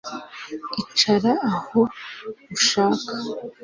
[0.91, 1.79] icara aho
[2.55, 3.11] ushaka